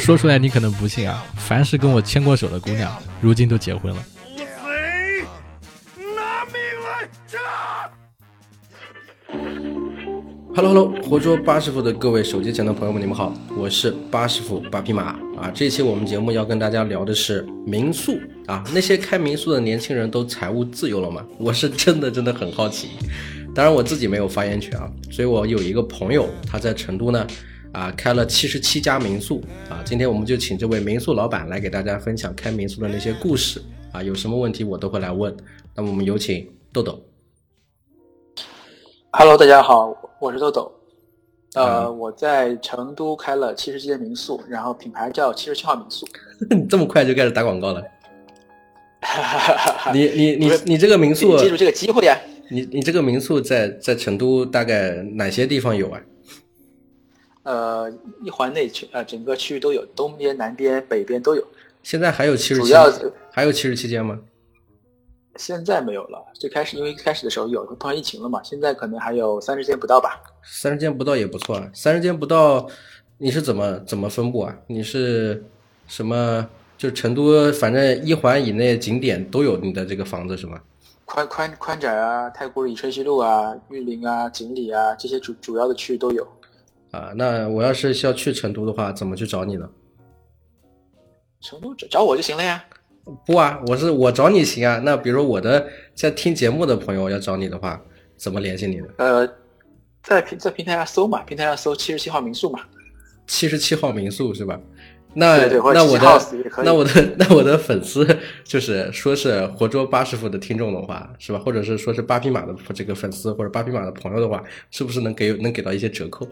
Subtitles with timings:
[0.02, 4.02] 说出来你可能不信啊，凡是跟我牵过手的姑娘，如今都结婚了。
[4.36, 4.42] 贼，
[6.16, 7.38] 拿命来炸
[10.54, 15.02] ！Hello Hello，活捉八师傅的各位手机前的朋友们，你们好，我是八师傅八匹马
[15.38, 15.50] 啊。
[15.54, 21.22] 这期我们节目要跟大家聊的是民宿啊，那些开民宿的年轻人都财务自由了吗？
[21.38, 22.88] 我是真的真的很好奇。
[23.54, 27.26] 当然我自己没有发言权啊，所以我有一个朋友，他在成都呢
[27.72, 29.82] 啊开了七十七家民宿啊。
[29.84, 33.62] 今天我们就请这位民宿老板来给大家分享开民宿的那些故事
[33.92, 35.34] 啊，有什么问题我都会来问。
[35.74, 37.00] 那么我们有请豆豆。
[39.12, 40.72] Hello，大家好，我是豆豆。
[41.54, 46.06] 呃，嗯我在成都开了七十七间民宿，然后品牌叫七十七号民宿。
[46.50, 47.82] 你这么快就开始打广告了？
[49.92, 52.16] 你你你你这个民宿，记住这个机会呀。
[52.50, 56.00] 你你这个民宿在在成都大概哪些地方有啊？
[57.50, 61.44] 呃，一环内区呃整个区域都有，东边、南边、北边都有。
[61.82, 62.88] 现在还有七十七主要，
[63.32, 64.20] 还有七十七间吗？
[65.34, 66.24] 现在没有了。
[66.34, 70.22] 最开始因为一开始的时候有，碰上疫情了嘛，现在可能还有三十间不到吧。
[70.44, 71.68] 三十间不到也不错啊。
[71.74, 72.68] 三十间不到，
[73.18, 74.56] 你是怎么怎么分布啊？
[74.68, 75.42] 你是
[75.88, 76.48] 什么？
[76.78, 80.60] 就成都，反正一环以内景点都有你的这个房子是吗？
[81.04, 86.24] 宽宽宽窄啊，太古里、春熙路啊、玉林啊、锦里啊这些主主要的区域都有。
[86.90, 89.68] 啊，那我要是需要去成都的话，怎么去找你呢？
[91.40, 92.64] 成都找找我就行了呀。
[93.24, 94.80] 不啊，我是我找你行啊。
[94.84, 97.80] 那比如我的在听节目的朋友要找你的话，
[98.16, 98.86] 怎么联系你呢？
[98.98, 99.28] 呃，
[100.02, 102.60] 在平在平台上搜嘛，平台上搜七十七号民宿嘛。
[103.26, 104.60] 七十七号民宿是吧？
[105.12, 108.06] 那那我77 house 也可以的那我的那我的粉丝
[108.44, 111.38] 就是说是活捉八师傅的听众的话，是吧？
[111.38, 116.28] 或者是说是八匹马的这个粉丝或者八匹马的朋友的话，是不是能给能给到一些折扣？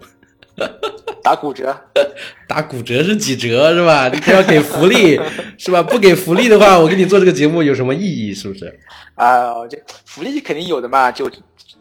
[1.22, 1.76] 打骨折，
[2.48, 4.08] 打骨折是几折是吧？
[4.08, 5.18] 你不要给福利
[5.58, 5.82] 是吧？
[5.82, 8.34] 不给福利的话，我给你做这个节目有什么意义？
[8.34, 8.78] 是不是？
[9.14, 11.30] 啊、这福利肯定有的嘛，九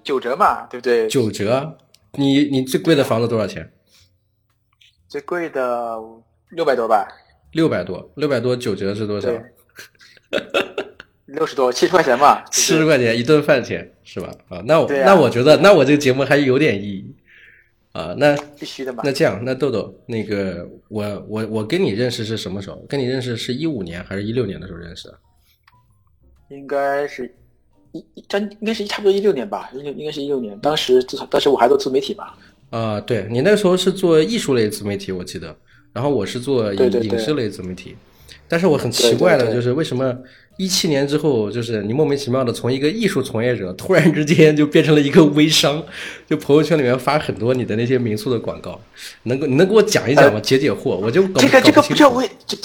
[0.04, 1.08] 九折嘛，对不对？
[1.08, 1.78] 九折？
[2.14, 3.72] 你你最贵的房子多少钱？
[5.08, 5.98] 最贵的
[6.50, 7.08] 六百多吧，
[7.54, 9.30] 六百多，六百多九折是多少？
[11.28, 14.30] 六十多，七十块钱吧，七十块钱一顿饭钱是吧？
[14.50, 17.16] 啊，那我、啊那我觉得那我这个节目还有点意义
[17.98, 18.16] 啊。
[18.18, 19.12] 那必须的嘛那。
[19.12, 22.78] 这样，那豆豆，那个我我我跟你认识是什么时候？
[22.88, 25.18] 跟你认识是一五年还是一六年的时候认识的？
[26.50, 27.30] 应该是
[27.92, 32.38] 一应该是差不多一六年吧，一六应该是一六年，当时当时我还做自媒体吧，
[32.70, 35.54] 啊，对你那时候是做艺术类自媒体，我记得，
[35.92, 37.98] 然后我是做影影视类自媒体，
[38.48, 40.16] 但是我很奇怪的就是为什么
[40.58, 45.84] 一七年之后，就是你莫名其妙的从一个艺术从业者突然之间就变成了一个微商，
[46.28, 48.80] 就朋友圈里面发很多你的那些民宿的广告，
[49.24, 50.40] 能够你能给我讲一讲吗？
[50.40, 51.94] 解解惑，我就搞呃这个这个搞清楚。
[51.94, 52.58] 不叫微这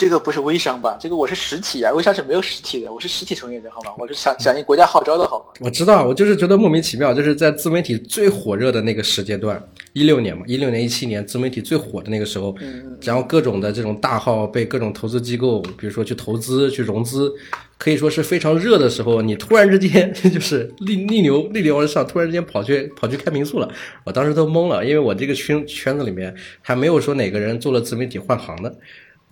[0.00, 0.96] 这个不是微商吧？
[0.98, 3.90] 这个我是实体啊，微商是没有实体的，我是实体从业者好吗？
[3.98, 5.44] 我是响响应国家号召的好吗？
[5.60, 9.62] 我知道，我就是觉得莫名其妙，就是在自媒体最火热的那个时间段，
[9.92, 12.56] 一六年嘛，一六年、一七年自媒体最火的那个时候，
[13.02, 17.30] 然后各种的这种大号被各种投资机构，比如说去投资、去融资，
[17.76, 23.70] 可以说是非常热的时候，你突然之间 就是逆逆流逆流而上，突然之间跑去跑去开民宿了，
[24.04, 28.74] 我当时都懵了，因为我这个圈圈子里面还没有说哪个人做了自媒体换行的。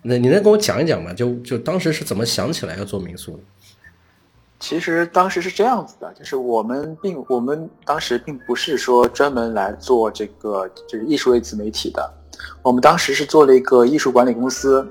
[0.01, 1.13] 那你能跟我讲一讲吗？
[1.13, 3.39] 就就当时是怎么想起来要做民宿的？
[4.59, 12.13] 其实当时是这样子的，就是我们并我们当时并不是说专门来做这个就是艺术类自媒体的，
[12.61, 14.85] 我们当时是做了一个艺术管理公司，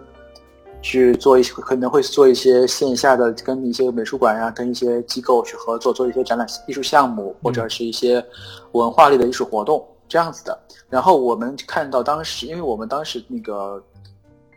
[0.81, 8.25] 去做一些可能会做一些线下的跟一些美术馆呀、跟一些机构去合作，做一些展览艺术项目或者是一些
[8.73, 10.59] 文化类的艺术活动这样子的。
[10.89, 13.83] 然后我们看到当时，因为我们当时那个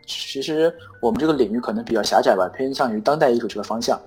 [0.06, 4.00] 其实我们这个领域可能比较狭窄吧，偏向于当代艺术这个方向。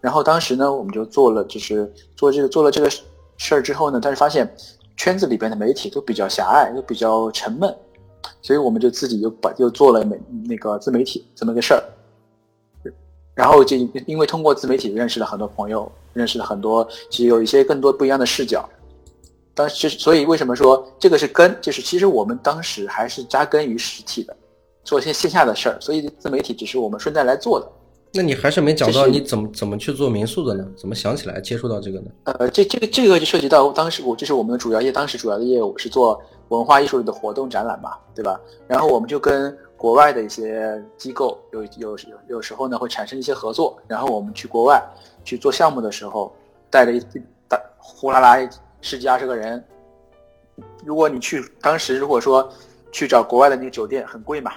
[0.00, 2.88] 然后当时呢，我们就做了，就是做这个做了这个
[3.36, 4.50] 事儿之后呢，但是发现
[4.96, 7.74] 圈子里边的媒体都比较狭隘，都比较沉闷，
[8.40, 11.82] 所以我们就自己又把又做了媒那个自媒体这么个事儿。
[13.34, 13.76] 然后就
[14.06, 18.68] 因为通过自媒体认识了很多朋友，认识了很多，其实有一些更多不一样的视角。
[19.54, 24.36] 当时所以为什么说这个是根，就是其实我们当时还是扎根于实体的，
[24.90, 27.66] 做一些线下的事儿，所以自媒体只是我们顺带来做的。
[28.12, 30.66] 那你还是没讲到你怎么怎么去做民宿的呢？
[30.76, 32.06] 怎么想起来接触到这个呢？
[32.24, 38.40] 呃，这这个这个就涉及到当时我这是我们的主要业，当时主要的业务是做文化艺术的活动展览嘛，对吧？
[38.66, 41.96] 然后我们就跟国外的一些机构有有有
[42.26, 44.84] 有时候呢会产生一些合作，然后我们去国外
[45.22, 46.34] 去做项目的时候，
[46.68, 48.36] 带着一一大呼啦啦
[48.80, 49.62] 十几二十个人，
[50.84, 52.52] 如果你去当时如果说
[52.90, 54.54] 去找国外的那个酒店很贵嘛，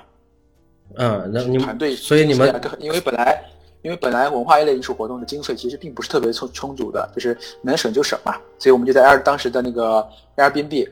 [0.96, 3.44] 嗯，那你们团队所以你们因为本来
[3.82, 10.08] 因为本来文化一类艺术活动的经费其实并不是特别充充足的，就是能省就省嘛，所以我们就在 Air 当时的那个
[10.38, 10.90] Airbnb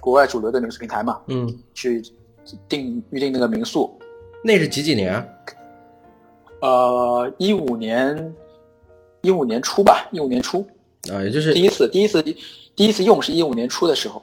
[0.00, 2.02] 国外主流的民宿平台嘛，嗯，去
[2.68, 3.98] 订预定那个民宿。
[4.44, 5.26] 那是几几年啊？
[6.60, 8.34] 呃，一五年
[9.22, 10.64] 一五年初吧，一五年初
[11.12, 14.22] 啊，也就是第一次第一次第一次用是一五年初的时候。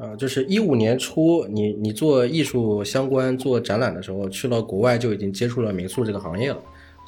[0.00, 6.58] 啊，就是一五年初，你你做艺术相关做展览的时候，去了国外就已经接触了民宿这个行业了，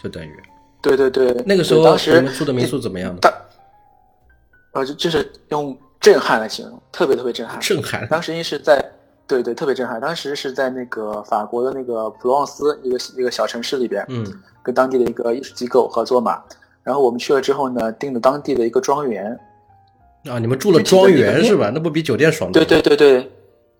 [0.02, 0.30] 就等于
[0.82, 3.18] 对对对，那个时候对当时你们住的民宿怎么样呢？
[3.22, 3.32] 当
[4.74, 7.58] 呃，就就是用震撼来形容，特别特别震撼。
[7.60, 8.84] 震撼当时因为是在，
[9.26, 9.98] 对对，特别震撼。
[9.98, 14.26] 当时是在那个法国的那个普罗旺斯一个一个小城市里边，嗯
[14.62, 16.42] 跟当地的一个艺术机构合作嘛。
[16.82, 19.38] 然后我们去了之后呢，订了当地的一个庄园。
[20.30, 21.70] 啊，你们住了庄园是吧？
[21.74, 22.82] 那不比酒店爽多对了？
[22.82, 23.12] 对对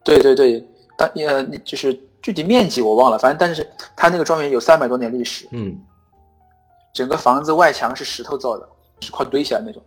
[0.05, 3.67] 对，对对对，当呃就是具体面积我忘了，反正但是
[3.97, 5.79] 它那个庄园有三百多年历史，嗯
[6.93, 8.69] 整个房子外墙是石头造的，
[9.01, 9.83] 是块堆起来那种。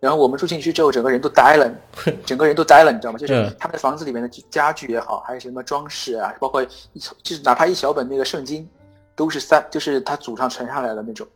[0.00, 1.70] 然后我们住进去之后，整个人都呆了，
[2.24, 3.18] 整个人都呆了，你知道吗？
[3.18, 8.68] 就是嗯他们房子里面的家具也好，还有什么装饰啊，包括一就是哪怕一小本那个圣经，
[9.14, 11.26] 都是三就是他祖上传下来的那种。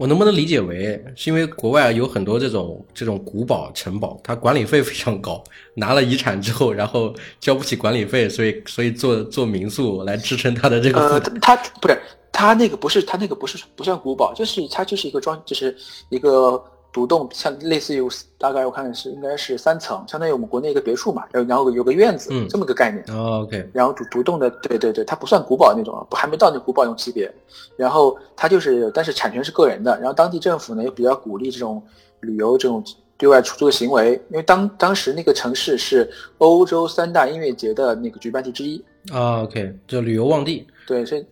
[0.00, 5.44] 我能不能理解为是因为国外有很多这种这种古堡城堡，它管理费非常高，
[5.74, 11.38] 拿了遗产之后，然后交不起管理费，所以所以做做民宿来支撑它的这个呃，担。
[11.42, 12.00] 他不是
[12.32, 15.76] 它那个不是它那个不是不算古堡，就是它就是一个装，就是
[16.08, 18.02] 一个独栋，像类似于
[18.36, 23.04] 大概我看是应该是三层，相当于我们国内一个别墅嘛，然后然后有个院子，嗯这么个概念。
[23.08, 27.32] 哦 OK，然后独独栋的，对对对，它不算古堡那种，不还没到那古堡那种级别。
[27.76, 29.96] 然后它就是，但是产权是个人的。
[29.98, 31.82] 然后当地政府呢也比较鼓励这种
[32.20, 32.82] 旅游这种
[33.16, 38.82] 对外出租的行为，因为当当时那个城市是欧洲三大音乐节的那个举办地之一，
[39.12, 40.66] 啊 OK，就旅游旺地。
[40.86, 41.24] 对，所以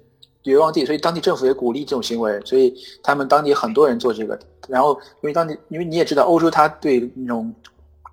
[0.48, 4.38] 旅游旺地，所以当地政府也鼓励这种行为，所以他们当地很多人做这个。
[4.66, 7.54] 然后因为当地，因为你也知道，欧洲它对那种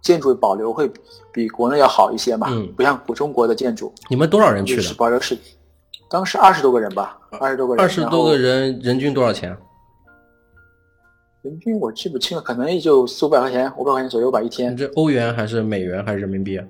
[0.01, 0.91] 建筑的保留会
[1.31, 3.93] 比国内要好一些嘛，嗯不像中国的建筑。
[4.09, 4.95] 你们多少人去就是的？
[4.95, 5.37] 保留是，
[6.09, 9.55] 当时二十多个人吧，二十多个人，二十多个，人，人均多少钱？
[11.41, 16.65] 人均我记不清了，可能也就四五百块钱，五百块钱左右吧一你天，这欧元还是美元还是人民币啊？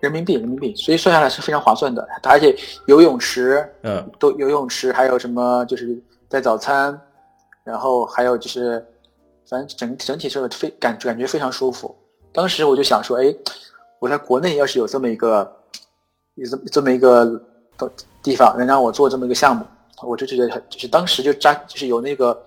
[0.00, 2.06] 人民币，人民币，所以算下来是非常划算的。
[2.22, 2.56] 而且
[2.86, 6.98] 游泳池嗯都游泳池，还有什么就是带早餐，
[7.64, 8.84] 然后还有就是，
[9.48, 11.96] 反正整整体是非感感觉非常舒服。
[12.32, 13.34] 当时我就想说，哎，
[13.98, 15.50] 我在国内要是有这么一个，
[16.34, 17.40] 有这么这么一个
[18.22, 19.64] 地方能让我做这么一个项目，
[20.02, 22.40] 我就觉得很就是当时就扎就是有那个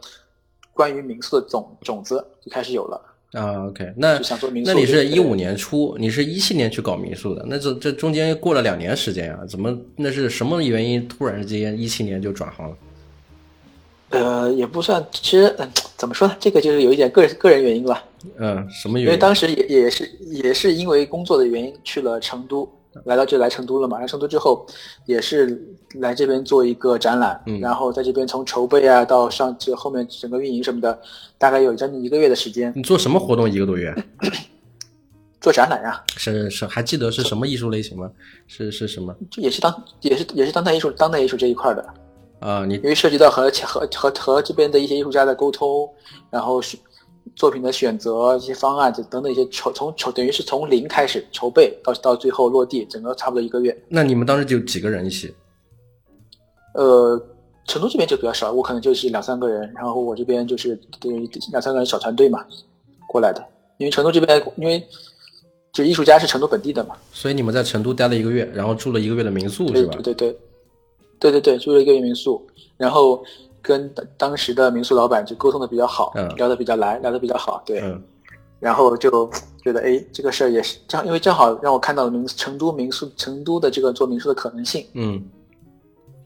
[0.73, 3.01] 关于民宿的种种子就开始有了。
[3.33, 4.19] 啊 OK，那
[4.65, 12.77] 那你是一五年初，你是一七年去搞民宿的，那这这中间过了两年时间啊，怎么那是什么原因突然之间一七年就转行了？
[14.09, 16.35] 呃，也不算，其实嗯，怎么说呢？
[16.37, 18.03] 这个就是有一点个人个人原因吧。
[18.37, 19.05] 嗯，什么原因？
[19.05, 22.69] 因为当时也也是也是因为工作的原因去了成都，
[23.05, 23.99] 来到这来成都了嘛。
[23.99, 24.65] 来成都之后，
[25.05, 25.61] 也是
[25.99, 30.99] 来这边做一个展览，嗯然后在这边从筹备啊到上这后面整个运营什么的，
[31.37, 33.93] 大概有将近一个月的时间你做什么活动一个多月？
[35.41, 38.11] 做展览呀、是是还记得是什么艺术类型吗？
[38.45, 41.93] 是是什么这也是当也是也是当代艺术当代艺术这一块的，
[42.39, 42.63] 啊？
[42.63, 45.89] 你因为涉及到和和和和这边的一些艺术家的沟通，
[46.29, 46.77] 然后是
[47.35, 53.75] 作品的选择、一些方案等等一些筹从筹等于是从零开始筹备到到最后落地，整个差不多一个月。
[53.87, 55.33] 那你们当时就几个人一起？
[56.73, 57.21] 呃，
[57.65, 62.45] 成都这边就比较少，我可能就是两三个人，然后我这边就是等于两三个人小团队嘛
[63.07, 63.45] 过来的。
[63.77, 64.81] 因为成都这边，因为
[65.73, 70.13] 就艺术家是成都本地的嘛，所以你们在成都待了一个月，然后住了一个月的民宿是吧对？
[70.13, 70.39] 对对，
[71.17, 72.45] 对对对，住了一个月民宿，
[72.77, 73.23] 然后
[73.61, 78.01] 跟当当时的民宿老板就沟通的比较好，嗯聊的比较来，聊的比较好，对，嗯
[78.59, 79.29] 然后就
[79.63, 85.23] 觉得哎，这个事儿也是正好，因为正好让我看到了民成都民宿成都的这个做民宿的可能性，嗯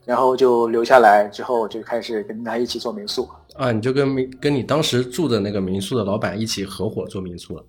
[0.04, 3.28] 然后就留下来之后就开始跟他一起做民宿。
[3.56, 7.64] 啊，你就跟民跟你当时住的那个民宿的老板一起合伙做民宿了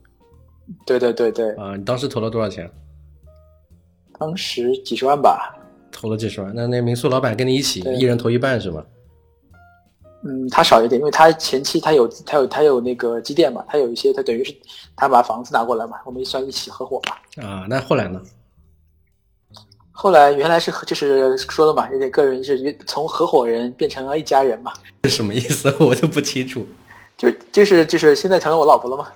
[0.85, 1.77] 对对对对，啊？
[1.77, 2.69] 你当时投了多少钱？
[4.19, 5.57] 当时几十万吧，
[5.93, 6.53] 投了几十万。
[6.55, 8.85] 那那民宿老板跟你一起，一人投一半是吗？
[10.27, 14.55] 嗯，他少一点，因为他前期他有他有他有那个积淀嘛，他有一些他等于是
[14.97, 17.47] 他把房子拿过来嘛，我们算一起合伙嘛。
[17.47, 18.21] 啊，那后来呢？
[19.99, 24.71] 后来原来是就是说了嘛，有点个人是从合伙人变成了一家人嘛，
[25.05, 25.75] 是什么意思？
[25.81, 26.67] 我就不清楚。
[27.17, 29.09] 就就是就是现在成了我老婆了嘛。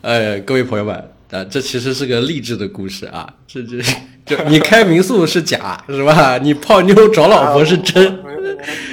[0.00, 0.96] 呃，各位朋友们，
[1.30, 3.82] 啊，这其实是个励志的故事啊，这这
[4.36, 6.38] 就你开民宿是假是吧？
[6.38, 8.18] 你泡妞找老婆是真。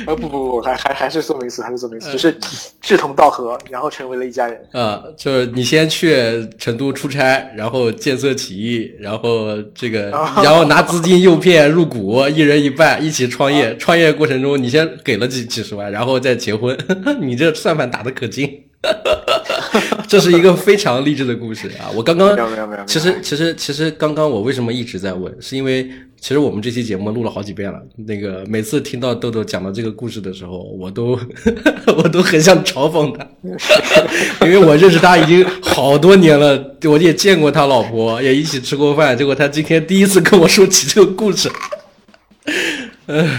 [0.06, 2.38] 呃不不不，还还还是做民宿，还是做民宿，只是
[2.80, 4.58] 志同道合，然后成为了一家人。
[4.72, 10.10] 啊，就是你先去成都出差，然后见色起意，然后这个，
[10.42, 13.76] 然后拿资金诱骗入股，一人一半，一起创业。
[13.76, 16.78] 创业过程中，你先给了几几十万，然后再结婚。
[17.20, 18.50] 你这算盘打的可精。
[20.10, 21.92] 这是一个非常励志的故事啊！
[21.94, 25.84] 我刚刚没有没有没有其实其实其实刚刚我为什么一直在问，是因为
[26.20, 27.80] 其实我们这期节目录了好几遍了。
[28.08, 31.20] 那个每次听到豆豆讲到这个故事的时候，我都
[31.98, 33.28] 我都很想嘲讽他，
[34.48, 39.18] 因为我认识他已经好多年了，我也见过他老婆，也一起吃过饭。
[39.18, 41.52] 结果他今天第一次跟我说起这个故事，
[43.08, 43.30] 嗯。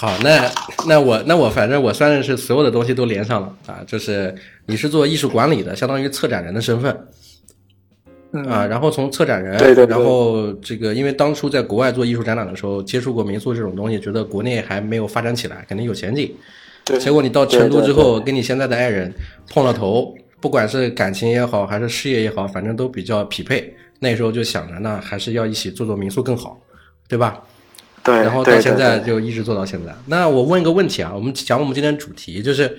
[0.00, 0.50] 好，那
[0.88, 6.90] 那我那我反正我算是所有的东西都连上了啊，就是你是做艺术管理的，相当于策展人的身份
[8.48, 16.34] 啊，然后从策展人，对对对然后这个因为当初在国外做艺术展览的时候，接触过民宿这种东西，觉得国内还没有发展起来，肯定有前景。
[16.86, 19.12] 对，结果你到成都之后，跟你现在的爱人
[19.50, 23.76] 碰了头，不管是感情也好，还是事业也好，反正都比较匹配。
[23.98, 26.58] 那时候就想着，呢还是要一起做做民宿更好，
[27.06, 27.38] 对吧？
[28.02, 29.94] 对，然后到现在就一直做到现在。
[30.06, 32.78] 那我问一个问题啊，我们讲我们今天主题就是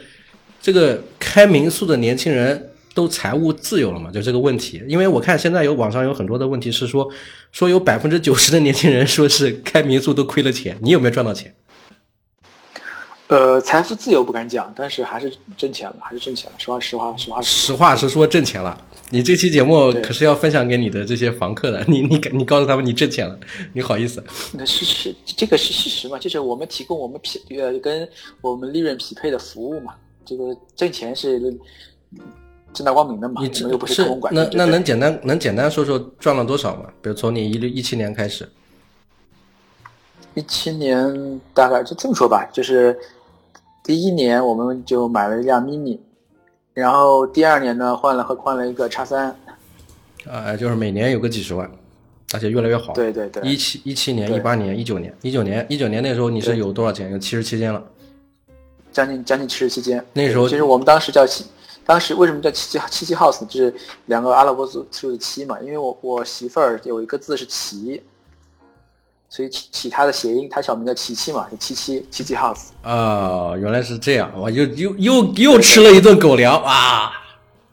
[0.62, 4.10] 这个开民宿的年轻人都财务自由了吗？
[4.12, 7.08] 就这个问题，因为我看现在有网上有很多的问题是说
[7.52, 11.54] 说有百分之九十的年轻人说是开民宿都亏了钱，你有没有赚到钱？
[13.28, 16.58] 呃，财富自由不敢讲，但是还是挣钱了，还是挣钱了。
[16.58, 18.78] 实话实话实话实话实说挣钱了。
[19.12, 23.38] 你这期节目可是要分享给你的这些房客的，你你你告诉他们你挣钱了，
[23.74, 24.24] 你好意思？
[24.54, 26.18] 那是是这个是事实嘛？
[26.18, 28.08] 就是我们提供我们匹呃跟
[28.40, 29.94] 我们利润匹配的服务嘛。
[30.24, 31.40] 这个挣钱是
[32.74, 36.86] 正大光明的嘛，你我们又不是偷工拐那那能简单能简单说说赚了多少吗？
[37.02, 38.48] 比如从你一六一七年开始，
[40.36, 42.98] 一七年大概就这么说吧，就是
[43.84, 46.00] 第一年我们就买了一辆 mini，
[46.74, 49.36] 然后第二年呢换了和换了一个叉三，
[50.26, 51.70] 呃，就是每年有个几十万，
[52.34, 52.94] 而且越来越好。
[52.94, 57.12] 对对对，一七一七年、对一八年、一九年、一九年、一九年那时候你是有多少钱？
[57.12, 57.84] 有七十七间了。
[58.92, 60.04] 将近将近七十七间。
[60.14, 61.46] 那时候其实我们当时叫七，
[61.86, 63.48] 当时为什么叫七七七七 house 呢？
[63.50, 63.74] 就是
[64.06, 68.02] 两个阿拉伯数数字七嘛，因为我我媳妇儿有一个字是齐，
[69.32, 72.66] 所以起起他的谐音，他小名叫琪琪嘛，就七七七七 house。
[72.82, 77.14] 啊，原来是这样，我又又又又吃了一顿狗粮啊！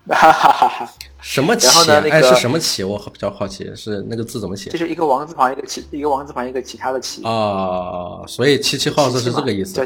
[0.09, 0.95] 哈哈哈哈！
[1.21, 1.97] 什么然后旗啊？
[1.97, 2.85] 哎，呢那个是什么旗？
[2.85, 4.79] 我比较好奇，是那个字怎么写就？
[4.79, 7.25] 是一个王字旁一个其一个王字旁一个其他的其。
[7.25, 9.85] 啊，所以七七 house 是这个意思叫。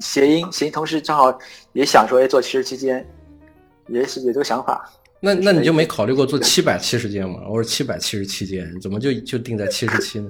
[0.00, 1.38] 谐音谐音，同时正好
[1.72, 3.06] 也想说，哎，做七十七间，
[3.86, 4.90] 也是有这个想法。
[5.20, 7.38] 那那你就没考虑过做七百七十间吗？
[7.48, 10.28] 我说七百七十七间，怎么就就定在七十七呢？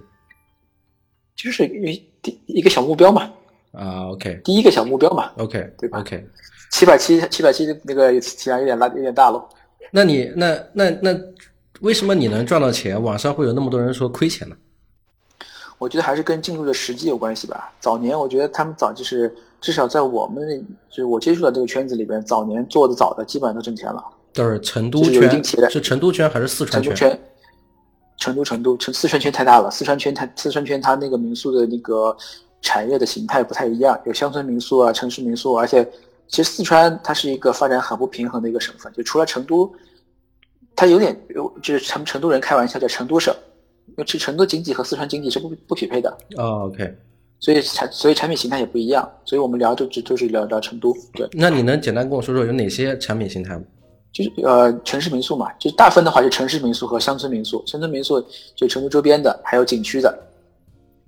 [1.42, 3.30] 就是一第一个小目标嘛，
[3.72, 6.24] 啊，OK 第一个小目标嘛，OK 对吧 OK，
[6.70, 9.48] 七百七七百七那个体量有点大，有点大喽。
[9.90, 11.18] 那你那那那
[11.80, 13.02] 为什么你能赚到钱？
[13.02, 14.56] 网上会有那么多人说亏钱呢？
[15.78, 17.72] 我觉得还是跟进入的时机有关系吧。
[17.80, 20.46] 早年我觉得他们早就是至少在我们
[20.90, 24.04] 就是我接触的这个圈子里边，早年做的早的基本上都挣钱了。
[24.32, 27.20] 都是成都圈，是成都圈还是四川成都圈，
[28.20, 32.16] 成都成都成四川圈太大了，四川圈它四川圈它那个民宿的那个
[32.62, 35.82] 产业的形态不太一样，有乡村民宿啊，城市民宿，而且
[36.28, 39.72] 其实四川它是一个发展很不平衡的一个省份，就除了成都，
[40.76, 43.34] 它有点有就是成成都人开玩笑叫成都省，
[43.86, 46.94] 因为成都经济和四川经济是不不匹配的，哦，OK。
[47.40, 51.26] 所以产所以产品形态也不一样，所以我们聊就只就是聊聊成都，对。
[51.32, 53.62] 那你能简单跟我说说有哪些产品形态吗？
[54.12, 58.24] 就是呃城市民宿嘛，就是大分的话就城市民宿和乡村民宿，乡村民宿
[58.54, 60.18] 就成都周边的，还有景区的，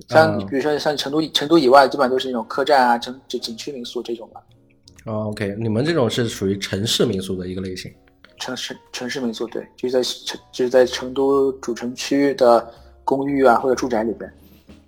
[0.09, 4.41] 像、嗯比如说像成都成都以外，基本上都是那种客栈啊、城就景区民宿这种吧，
[5.07, 7.93] 哦，OK，你们这种是属于城市民宿的一个类型。
[8.39, 12.73] 城市城市民宿对，就是在成就是在成都主城区的
[13.05, 14.33] 公寓啊或者住宅里边。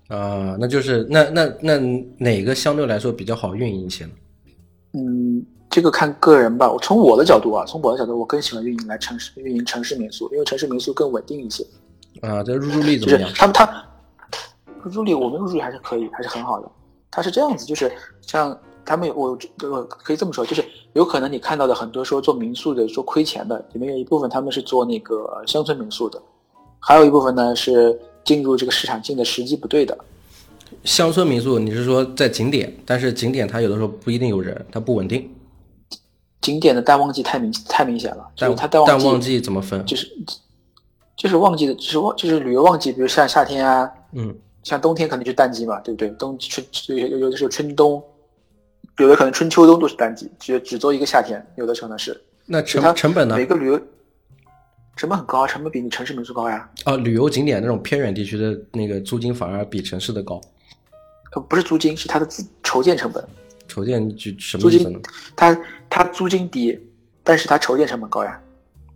[0.08, 1.78] 啊、那就是那那那
[2.18, 4.10] 哪个相对来说比较好运营一些呢？
[4.92, 5.44] 嗯，
[5.74, 6.70] 这个看个人吧。
[6.70, 11.66] 我从我的角度啊，从我的角度，我更喜欢运营来城市运营城市民宿，因为城市民宿更稳定一些。
[12.20, 13.22] 啊、这入住率怎么样？
[13.22, 13.84] 就是他们他
[14.84, 16.70] 入住率，我们入住率还是可以，还是很好的。
[17.10, 17.90] 它是这样子，就是
[18.22, 19.36] 像他们有我
[19.68, 26.22] 我可以这么说，就是有可能你看到的很多说做民宿的说亏钱的，里面有一部分他们是做那个乡村民宿的，
[26.78, 29.98] 还有一部分呢是进入这个市场进的时机不对的。
[30.84, 35.28] 乡村民宿，你是说在景点，但是景点它有的时候不一定有人，它不稳定。
[36.44, 39.82] 景点的淡旺季太明太明显了，就是它淡旺季淡旺季怎么分？
[39.86, 40.06] 就是
[41.16, 46.10] 就是旺季的，就是旺就是旅游旺季，比如像夏天啊，嗯像冬天肯定就淡季嘛，对不对？
[46.10, 48.02] 冬春有有有的时候春冬，
[48.98, 52.22] 有的可能春秋冬都是淡季，只只做一个夏天，有的可能是。
[52.44, 53.46] 那成成本呢每？
[53.46, 53.80] 个旅游
[54.96, 56.68] 成本很高啊，成本比你城市民宿高呀。
[56.84, 60.40] 啊，旅游景点那种偏远地区的那个租金反而比城市的高。
[61.34, 63.24] 呃，不是租金，是它的自筹建成本。
[63.68, 64.98] 筹建就什么意思呢？
[65.36, 66.78] 它它租金低，
[67.22, 68.40] 但是它筹建成本高呀。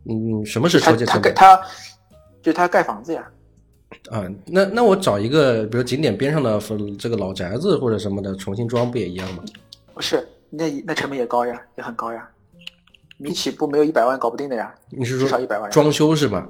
[0.04, 1.34] 嗯，什么是筹建成本？
[1.34, 1.68] 它盖它
[2.42, 3.28] 就是它盖房子呀。
[4.10, 6.60] 啊，那那我找一个，比如景点边上的
[6.98, 9.42] 这个老宅子或者什么的，重新装不也一样吗？
[9.94, 12.28] 不是，那那成本也高呀，也很高呀。
[13.16, 15.70] 你起步没有一百万搞不定的呀，你是说至少一百万。
[15.70, 16.46] 装修是吧？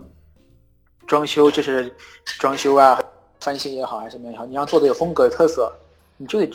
[1.07, 1.91] 装修就是
[2.39, 3.01] 装修啊，
[3.41, 5.73] 翻新也好还是什么也好，你要做的有风格有特色，
[6.19, 6.47] 你就得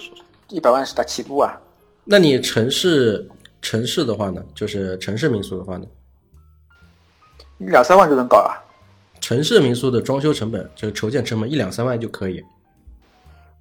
[0.54, 1.60] 一百万是打起步啊。
[2.06, 3.28] 那你城市
[3.62, 5.86] 城市的话呢，就是城市民宿的话呢，
[7.58, 8.54] 两三万就能搞啊。
[9.20, 12.44] 城市民宿的装修成本，就是筹建成本一两三万就可以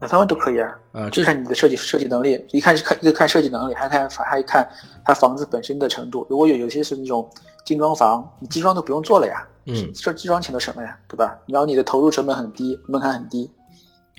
[0.01, 1.05] 两三万都可以啊，啊。
[1.05, 4.69] 就这看你的设计设计能力，一看是看一个看设计能力，还看还看
[5.05, 6.27] 它房子本身的程度。
[6.29, 7.27] 如果有有些是那种
[7.65, 11.39] 精装房，你精装都不用做了呀，嗯这精装钱都省了呀，对吧？
[11.47, 13.49] 然后你的投入成本很低，门槛很低，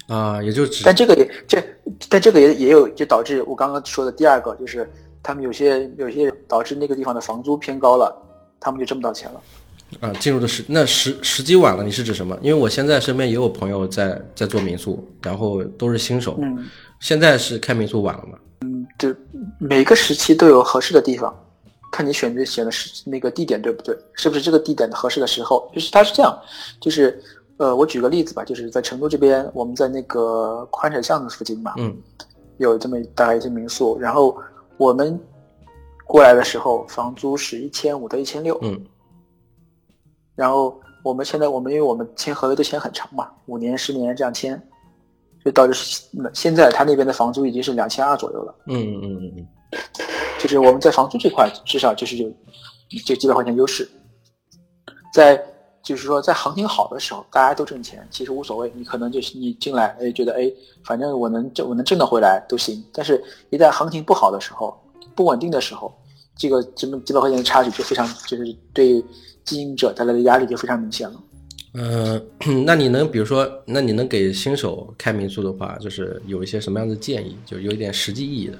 [0.07, 1.63] 啊，也就只但这个也这
[2.09, 4.89] 但这个也也有就导致我刚刚说的第二个，就是
[5.21, 8.13] 他们有些有些导致那个地方的房租偏高了，
[8.59, 9.41] 他们就挣不到钱了。
[9.99, 12.35] 啊进入的时那时时机晚了，你是指什么？
[12.41, 16.65] 因为我现在身边也有朋友在在做民宿，然后都是新手，嗯，
[16.99, 18.37] 现在是开民宿晚了吗？
[18.61, 18.85] 嗯？
[18.97, 19.13] 就
[19.59, 21.31] 每个时期都有合适的地方，
[21.91, 25.69] 看你选择选的是那个地点对不对，是不是这个地点的合适的时候？
[25.75, 26.35] 就是它是这样，
[26.81, 27.21] 就是
[27.57, 31.95] 呃，我举个例子吧，就是在成都这边，我们在那个宽窄巷子附近嘛，嗯。
[32.57, 34.37] 有这么大概一些民宿，然后
[34.77, 35.19] 我们
[36.05, 38.79] 过来的时候，房租是一千五到一千六，嗯。
[40.35, 44.61] 然后我们现在我们因为我们签合约都签很长嘛，五年、十年这样签，
[45.43, 48.55] 就导致现现在他那边的房租已经是两千二左右了。
[48.67, 49.33] 嗯嗯嗯嗯。
[49.37, 49.47] 嗯，
[50.39, 52.31] 就是我们在房租这块至少就是有
[53.03, 53.89] 这几百块钱优势，
[55.11, 55.43] 在
[55.83, 60.49] 就是说在行情好的时候，大家都挣钱，其实无所谓，你可能就是你进来，哎，觉得哎，
[60.83, 62.81] 反正我能挣我能挣得回来都行。
[62.93, 64.75] 但是，一旦行情不好的时候，
[65.13, 65.93] 不稳定的时候，
[66.37, 69.03] 这个这么几百块钱的差距就非常，就是对
[69.43, 71.15] 经营者带来的压力就非常明显了。
[71.73, 72.21] 呃，
[72.65, 78.57] 那你能比如说，那你能给新手开民宿的话，就是有一些什么样的建议，就有一点实际意义的？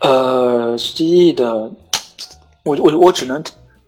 [0.00, 1.70] 呃，实际意义的，
[2.64, 3.42] 我我我只能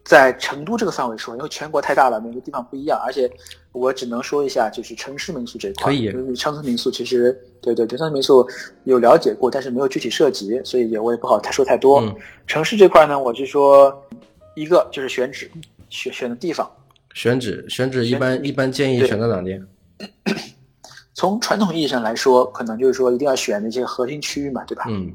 [0.09, 3.29] 在成都这个范围说，因为全国太大了，每个地方不一样，而且
[3.71, 5.85] 我只能说一下，就是城市民宿这一块。
[5.85, 8.43] 可以乡村民宿其实对对对，乡村民宿
[8.85, 12.01] 有了解过，但是没有具体涉及，所以也我也不好太说太多。
[12.01, 12.15] 嗯
[12.47, 13.95] 城市这块呢，我就说
[14.55, 15.47] 一个就是选址，
[15.91, 16.67] 选选的地方。
[17.13, 19.61] 选址，选址一选般一般建议选在哪里？
[21.13, 24.85] 从传统意义上来说，可能就是说一定要选那些核心区域嘛，对吧？
[24.89, 25.13] 嗯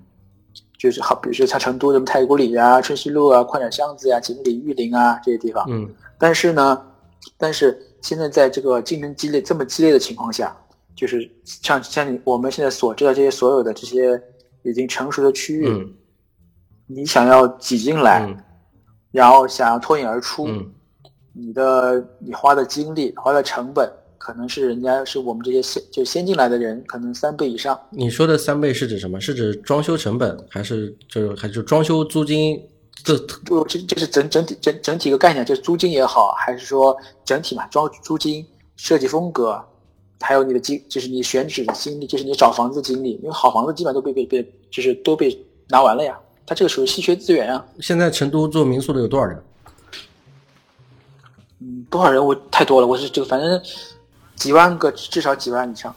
[0.79, 5.65] 就是好，比如说像成都什么太古里啊、春熙路啊、宽窄巷子呀、锦里、玉林啊这些地方。
[5.69, 5.89] 嗯。
[6.19, 6.83] 但是呢，
[7.37, 10.57] 但是现在在这个竞争激烈这么激烈的情况下，
[10.95, 14.21] 就是像像你我们现在所知道这些所有的这些
[14.63, 15.93] 已经成熟的区域，嗯。
[16.87, 18.37] 你想要挤进来，嗯。
[19.11, 20.71] 然后想要脱颖而出，嗯。
[21.33, 23.91] 你的你花的精力、花的成本，
[24.25, 27.79] 可能是人家是我们这些先就先进来的人可能三倍以上。
[27.91, 29.21] 你说的三倍是指什么？
[29.21, 32.59] 是指装修成本，还是就是还是装修租金？
[33.05, 39.63] 这就这这是整整体整整体一个概念，就是租金也好，还是说整体嘛，装租金、设计风格，
[40.21, 47.63] 还有你的经，就是你选址的经历，就是你找房子的精力，因为好房子基本上都被被被就是都被拿完了呀，它这个属于稀缺资源啊。
[47.81, 49.43] 现在成都做民宿的有多少人？
[51.61, 53.61] 嗯，多少人我太多了，我是这个反正
[54.37, 55.95] 几万个，至少几万以上，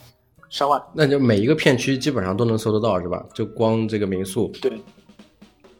[0.50, 0.82] 上万。
[0.94, 3.26] 那就每一个片区基本上都能搜得到，是吧？
[3.34, 4.72] 就光这个民宿，对，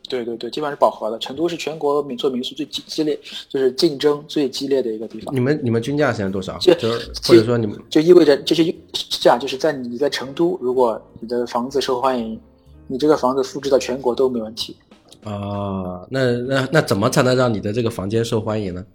[0.10, 1.20] 对对对，基本上是饱和的。
[1.20, 5.34] 成都是全国民做民宿最激激烈，就是竞争最激烈的一个地方。
[5.34, 6.58] 你们你们均价现在多少？
[6.60, 12.40] 就是或者说你们就意味着这些是这样，就是在你在成都，如果你的房子受欢迎，
[12.88, 14.76] 你这个房子复制到全国都没问题。
[15.24, 18.86] 啊，那那那怎么才能让你的这个房间受欢迎呢？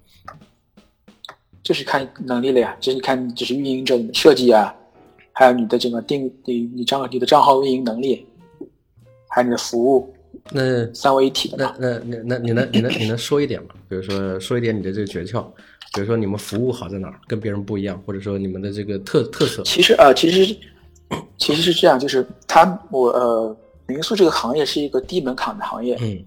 [1.62, 4.74] 就是看能力了呀，就是看就是运营者设计啊，
[5.32, 8.26] 还有你的这个定你你账你的账号运营能力，
[9.28, 10.12] 还有你的服务
[10.50, 11.74] 那三位一体的嘛。
[11.78, 13.68] 那那那那你能你能你能说一点吗？
[13.88, 15.44] 比如说说一点你的这个诀窍，
[15.94, 19.62] 比如说你们服务好在哪儿，跟别人不一样，或者说你们的这个特特色。
[19.62, 20.56] 其实呃，其实
[21.38, 26.24] 其实是这样，就是他我呃民宿这个行业是一个低门槛的行业，嗯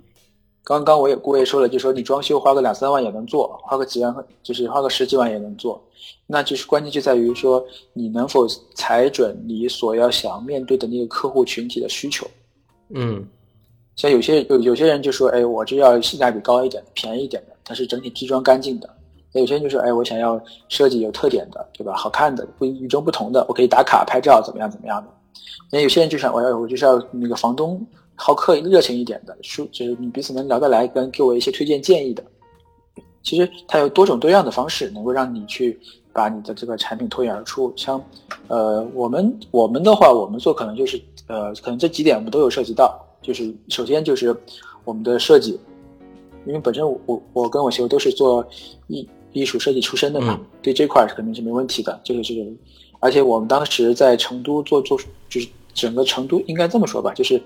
[0.65, 5.82] 刚刚我也我也说了，就说你装修花个两三万也能做，花个几万就是花个十几万也能做，
[6.25, 12.28] 那就是关键就在于说你能否踩准你所要想面对的那个客户群体的需求。
[12.89, 13.25] 嗯
[13.95, 18.89] 像有些有有些人就说，哎，我就要性价比高一点、便宜一点的，但是整体机装干净的。
[19.32, 21.93] 那有些人就说，哎，我想要设计有特点的，对吧？
[21.95, 25.10] 好看的，不与众不同的，我可以打卡拍照，怎么样怎么样的。
[25.71, 32.23] 那有些人就想，我要我就是要那个房东好客热情一点的，说就是你彼此能聊得来，跟给我一些推荐建议的。
[33.21, 35.80] 其实它有多种多样的方式，能够让你去
[36.13, 37.73] 把你的这个产品脱颖而出。
[37.75, 37.99] 像，
[38.47, 43.04] 呃，我们我们的话，我们做可能就是，呃，可能这几点我们都有涉及到。
[43.23, 44.36] 就是首先就是
[44.84, 45.60] 我们的设计，
[46.45, 48.47] 因为本身我我我跟我媳妇都是做
[48.86, 51.99] 艺艺术设计出身的嘛，嗯对这块儿肯定是没问题的。
[52.04, 52.45] 这个这个，
[52.99, 57.41] 而且我们当时在成都做做，就是整个成都应该这么说吧，就是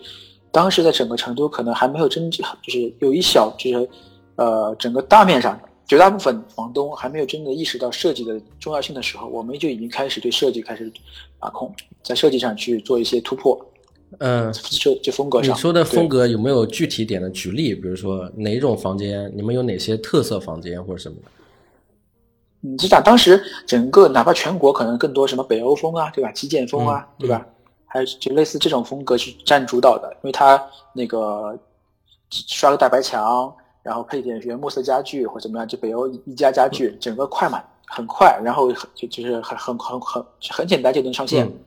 [0.52, 3.90] 当时在整个成都可能还没有真正就是有一小就是
[4.36, 10.92] 呃整个大面上绝大部分房东还没有真的意识到设计的重要性的时候，我们就已经开始对设计开始
[11.40, 13.60] 把控，在设计上去做一些突破。
[14.18, 17.76] 嗯，就就风格上，你说的风格，有没有具体点的举例？
[17.76, 21.30] 比如说哪种房间，你们有哪些特色房间或者什么的？
[22.62, 26.32] 你就讲当时整个哪怕全国可能更多什么北欧风啊，对吧？
[26.32, 27.46] 极简风啊，嗯对吧？
[27.89, 31.58] 还有就类似这种风格是占主导的，因为它那个
[32.30, 41.45] 刷个大白墙，然后配点原木色家具或怎么样，就北欧一家家具，整个快嘛，很快，然后很就就是很很很很很简单就能上线。
[41.45, 41.60] 嗯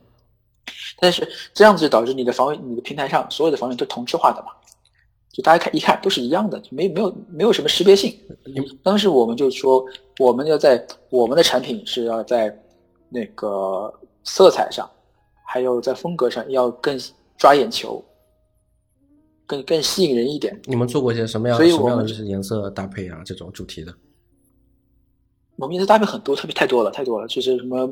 [0.97, 4.51] 但是这样子就导致你的房源、你的平台上所有的房源都同质化的嘛，
[5.29, 8.17] 就大家看一看都是一样的，就没没有没有什么识别性。
[8.81, 9.83] 当时我们就说，
[10.19, 12.57] 我们要在我们的产品是要在
[13.09, 14.89] 那个色彩上，
[15.43, 16.99] 还有在风格上要更
[17.37, 18.03] 抓眼球，
[19.45, 20.59] 更更吸引人一点。
[20.65, 23.21] 你们做过一些什么样所以什么样我们的就是颜色搭配啊？
[23.25, 23.93] 这种主题的？
[25.57, 27.87] 我们颜色搭配很多，特别太多了，太多了，就是什么，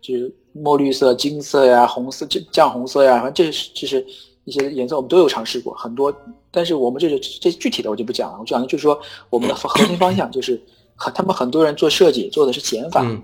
[0.00, 4.04] 就是墨绿色、金色呀、红色、这酱红色呀，反正这是就是
[4.44, 6.12] 一些颜色我们都有尝试过很多，
[6.50, 10.60] 但是我们这是这具体的我就不讲了，我讲的就是说我们的核心方向就是
[10.96, 13.22] 很他们很多人做设计做的是减法，嗯，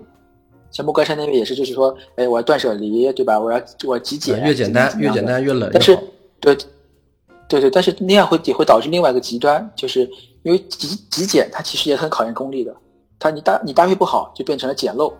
[0.71, 3.39] 像莫干山那边也是，就是说，哎，我要断舍离，对吧？
[3.39, 5.97] 我要我要极简，越简单越简单越冷但是。，
[6.39, 6.55] 对，
[7.49, 10.09] 对对，但是那样会也会导致另外一个极端，就是
[10.43, 12.73] 因为极极简它其实也很考验功力的，
[13.19, 15.11] 它你搭你搭配不好就变成了简陋，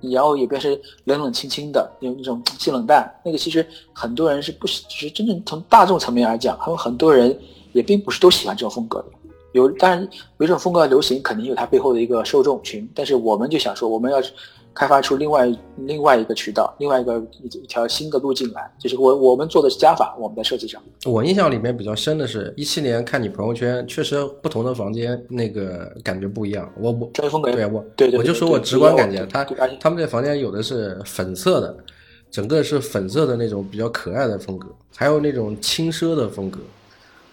[0.00, 0.70] 你然后也变成
[1.04, 3.64] 冷冷清清的，有那种性冷淡，那个其实
[3.94, 7.34] 很多人是不喜，就是真正从大众层面来讲，还有很多人
[7.72, 9.06] 也并不是都喜欢这种风格的。
[9.52, 14.20] 有当然有一种风格流行，肯定有它背后的一个受众群，但是我们就想说，我们要
[14.76, 20.82] 开发出另外另外一个渠道，另外一个一一条新的路径来，就是我我们做的是加法，我们在设计上。
[21.06, 26.70] 我印象里面比较深的是，一七年看你朋友圈，确实不同的房间那个感觉不一样。
[26.78, 29.44] 我我专业风格对我我就说我直观感觉，他
[29.80, 31.74] 他们这房间有的是粉色的，
[32.30, 36.60] 整个是粉色的那种比较可爱的风格，还有那种轻奢的风格，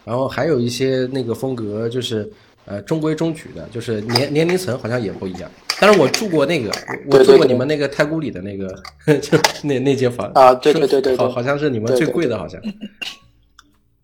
[0.06, 2.32] 然后还有一些那个风格就是
[2.65, 5.51] 呃中规中矩的，就是年年龄层好像也不一样。
[5.80, 6.72] 但是我住过那个，
[7.12, 8.68] 我住过你们那个太古里的那个，
[9.20, 12.62] 就那那间房啊对对对对对好好像是你们最贵的，好像。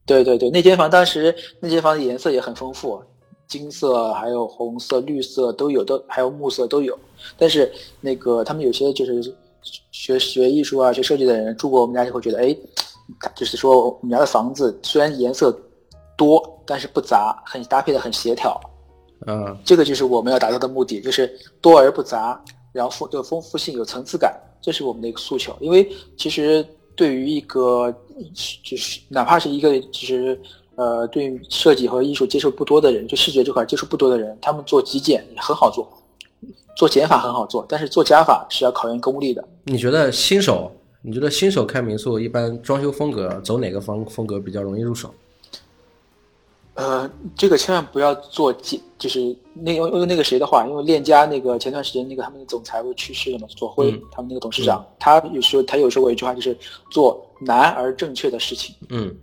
[0.05, 2.99] 对对对，那间房当时那间房的颜色也很丰富，
[3.47, 6.97] 金色、还有红色、绿色都有，都还有木色都有。
[7.37, 9.21] 但是那个他们有些就是
[9.91, 12.57] 学学艺术啊、学设计的人住过我们家就会觉得，哎，
[13.35, 15.55] 就是说我们家的房子虽然颜色
[16.17, 18.59] 多，但是不杂，很搭配的很协调。
[19.27, 21.29] 嗯，这个就是我们要达到的目的，就是
[21.61, 25.55] 多而不杂，然后丰有丰富性、有层次感，这是我们的一个诉求。
[25.59, 27.93] 因为其实对于一个
[28.63, 30.39] 就是哪怕是一个就是
[30.75, 35.87] 呃对设计和艺术接触不多的人，就视觉这块接触不多的人，他们做极简也很好做，
[36.77, 39.43] 做减法很好做，但是做加法是要考验功力的。
[39.65, 45.13] 你觉得新手，你觉得新手开民宿一般装修风格走哪个方风格比较容易入手？
[46.79, 56.57] 呃，这个千万不要做简，就是那用用那个谁的话，因为链家那个前段时间那个他们的总裁不是去世了嘛，左晖、嗯他们那个董事长，他有时候他有说过一句话，就是
[56.89, 58.73] 做难而正确的事情。
[58.89, 59.13] 嗯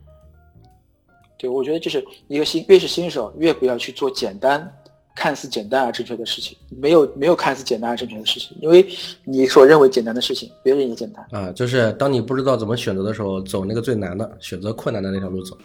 [1.38, 4.70] 对我觉得就是一个新越是新手，越不要去做简单、
[5.14, 8.86] 看似简单而正确的事情，没有没有看似简单而正确的事情，因为
[9.24, 11.26] 你所认为简单的事情，别人也简单。
[11.30, 15.56] 啊，就是当你不知道怎么选择的时候，走那个最难的，选择困难的那条路走。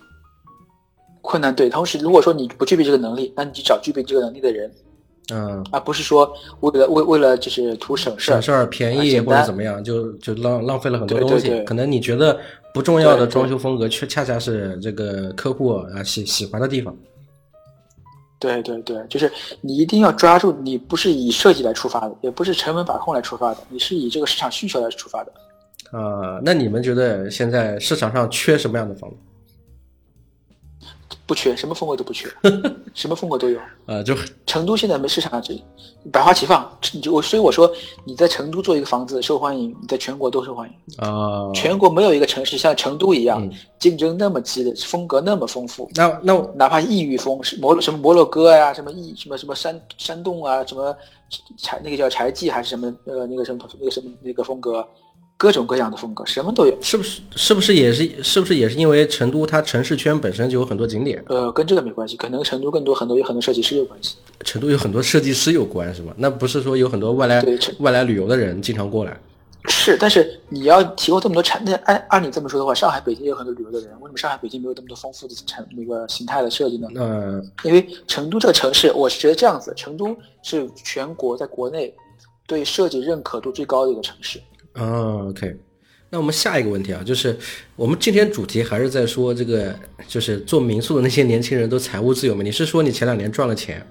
[1.22, 4.72] 困难对，同时如果说你不具备这个能力，那你就找具备这个能力的人，
[5.32, 6.32] 嗯，而不是说
[6.62, 11.50] 为了为为了就是图省事儿省事儿、便宜或者怎么样，就就浪浪费了很多东西。
[11.50, 12.40] 对可能你觉得
[12.74, 16.96] 不重要的装修风格，却恰恰是这个客户啊喜喜欢的地方。
[18.40, 19.32] 对对对，就是
[19.62, 25.32] 你一定要抓住，你不是以设计来出发的，也不是成本把控来出发的，你是以这个市场需求来出发的。
[25.92, 29.16] 啊、那你们觉得现在市场上缺什么样的房子？
[31.32, 32.28] 不缺，什么风格都不缺，
[32.94, 33.58] 什么风格都有。
[33.86, 34.14] 呃，就
[34.46, 35.54] 成都现在没市场，这
[36.12, 36.70] 百花齐放。
[36.92, 37.72] 你就我所以我说
[38.04, 41.08] 你在成都做一个房子受欢迎，你在全国都受欢迎。
[41.08, 45.90] 啊、全国没有一个城市像成都一样嗯竞争那么激烈，风格那么丰富。
[45.96, 50.94] 那那哪怕异域风，摩什么摩洛哥呀、什么异什么什么山山洞啊，什么
[51.58, 54.86] 柴那个叫柴记还是什么呃那个什么那个什么那个风格，
[55.42, 56.78] 各种各样的风格，什么都有。
[56.84, 64.18] 是不是是不是也是是不是也是因为成都它城市圈本身就有很多景点，呃，跟这个没关系，可能成都更多很多有很多设计师有关系。
[64.42, 66.14] 成都有很多设计师有关是吧？
[66.16, 69.20] 那不是说有很多外来对外来旅游的人经常过来？
[69.68, 76.88] 是，但是你要提供这么多产，那按按你这么说的话，上海、北京也有很多旅游的人，为什么上海、北京没有这么多丰富的产那个形态的设计呢？
[76.94, 81.92] 那因为成都这个城市，我是觉得这样子，成都是全国在国内
[82.46, 84.40] 对设计认可度最高的一个城市。
[84.74, 85.56] 啊，OK。
[86.14, 87.38] 那我们下一个问题啊，就是
[87.78, 89.74] 我们今天主题还是在说这个，
[90.08, 92.44] 就是做民宿的那些年轻人都财务自由吗？
[92.44, 93.86] 你是说你前两年赚了钱？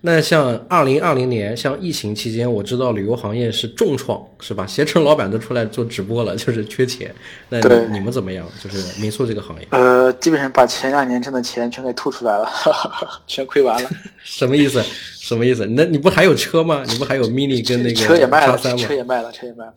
[0.00, 4.66] 那像二零二零年，像疫情期间，我知道旅游行业是重创，是吧？
[4.66, 7.14] 携程老板都出来做直播了，就是缺钱。
[7.50, 8.48] 那你你们怎么样？
[8.62, 12.48] 就是民宿这个行业呃，基本上把前两年挣的钱全给吐出来了，
[13.26, 13.90] 全亏完了，
[14.24, 14.82] 什么意思？
[15.20, 15.66] 什么意思？
[15.66, 16.82] 那你不还有车吗？
[16.88, 18.94] 你不还有 mini 跟那个车也卖了，车？
[18.94, 19.74] 也卖了，车也卖了，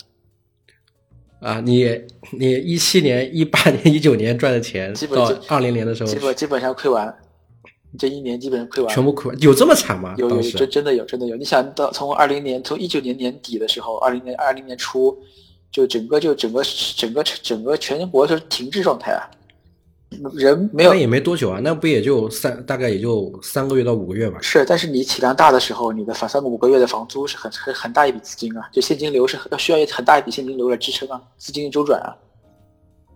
[1.42, 1.90] 啊，你
[2.38, 7.12] 你一七年、一八年、一九年赚的钱基，本到就二零年的时候基本基本上亏完，
[7.98, 8.94] 这一年基本上亏完。
[8.94, 10.14] 全部亏完，有这么惨吗？
[10.20, 15.18] 有有真真的有真的有，你想到从二零年从一九年年底的时候，二零年二零年初，
[15.72, 16.64] 就整个就整个
[16.96, 19.26] 整个整个全国都是停滞状态啊，
[20.34, 24.38] 人没有那也没多久啊，那不也就三大概也就三个月到五个月吧？
[24.42, 32.12] 是，但是你体量大的时候，你的房三个五个月的房租是很很很大一笔资金啊，就现金流是很要需要很大一笔现金流来支撑啊，资金周转啊，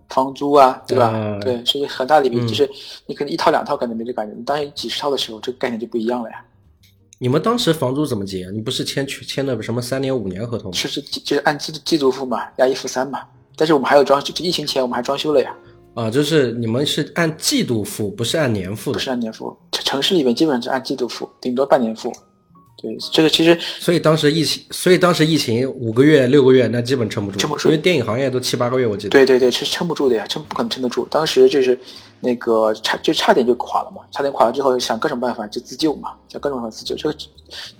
[0.08, 1.08] 房租啊，对吧？
[1.08, 2.68] 啊对，是一个很大的一笔，嗯就是
[3.06, 6.42] 你可能一套两套可能没这感觉，你当你几十套的时候，这个概念就不一样了呀。
[7.18, 8.48] 你们当时房租怎么结？
[8.52, 10.76] 你不是签签的什么三年五年合同吗？
[10.76, 13.20] 是是就是按季季度付嘛，押一付三嘛。
[13.54, 15.54] 但是我们还有装修，就疫情前我们还装修了呀，
[15.96, 19.00] 啊，就是你们是按季度付，不是按年付的不。
[19.00, 19.56] 是按年付。
[19.72, 22.12] 城城市里面基本上是按季度付，顶多半年付。
[22.76, 27.38] 对，这个其实所以当时疫情，所以当时疫情五个月、六个月，那基本撑不住。
[27.38, 29.08] 撑不住因为电影行业都七八个月，我记得。
[29.08, 31.06] 对对对，是撑不住的呀，撑不可能撑得住。
[31.10, 31.80] 当时就是
[32.20, 36.94] 那个差就差点就垮了嘛，差点垮了之后想各种办法就自救嘛，想各种办法自救。
[36.94, 37.16] 这个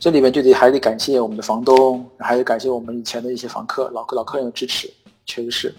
[0.01, 4.91] 这里面就得还得感谢我们的房东，还得感谢我们以前的一些房客、老客老客人的支持，
[5.27, 5.75] 确实是。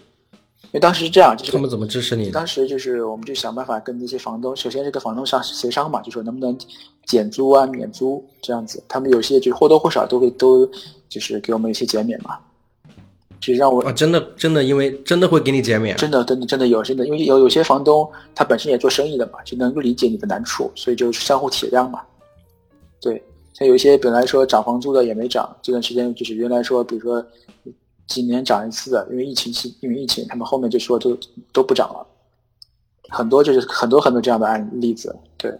[0.67, 2.29] 因为当时是这样，就是他们怎么支持你？
[2.29, 6.57] 当时就是我们就想办法跟那些房东，首先是跟房东上协商嘛，就说能不能
[7.05, 8.83] 减租啊、免租这样子。
[8.87, 10.69] 他们有些就或多或少都会都
[11.07, 12.37] 就是给我们一些减免嘛，
[13.39, 15.95] 就让我啊，真的真的，因为真的会给你减免。
[15.95, 22.01] 真的，真的，真的有，真的，因为有有些房东他本身也做生意的嘛，就能够理解你的难处，所以就相互体谅嘛。
[22.99, 27.25] 对，像有一些本来说涨房租的也没涨，这段时间就是原来说，比如说
[28.07, 31.17] 几年涨一次的，因为疫情期，因为疫情，他们后面就说都
[31.53, 32.07] 都不涨了，
[33.09, 35.53] 很多就是很多很多这样的案例子，对。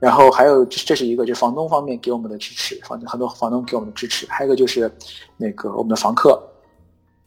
[0.00, 4.90] 然后还有，这这是一个，就是房东方面给我们的支持，房很多房东给我们的支持，还有一个就是
[5.38, 6.38] 那个我们的房客，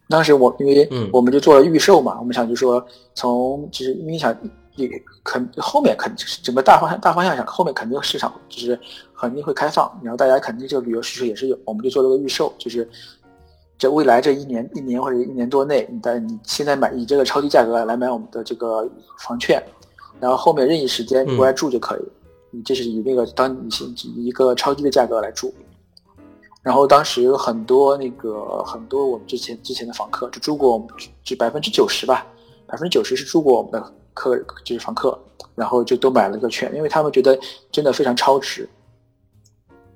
[0.08, 1.10] 当时我因为嗯。
[1.12, 4.36] 我们就做了预售嘛，我们想就说从就是因为想
[4.76, 4.88] 也
[5.24, 8.80] 肯后面肯整个大方向大方向上后面肯定市场就是
[9.20, 12.88] 肯定会开放，然后大家肯定这个旅游需求也是有，我们就做了个预售，就是
[13.78, 19.62] 这未来这一年一年或者一年多内，你在你现在买以这个超低价格来买我们的这个房券，
[20.20, 22.02] 然后后面任意时间你过来住就可以，
[22.52, 25.54] 你这是以那个当你是以一个超低的价格来住。
[26.64, 30.86] 然后当时有很多那个很多我们之前之前的房客就住过我们
[31.24, 32.26] 就百分之九十吧，
[32.66, 34.36] 百分之九十是住过我们的客
[34.66, 35.18] 就是房客，
[35.56, 37.40] 然后就都买了个券，因为他们觉得
[37.72, 38.68] 真的非常超值，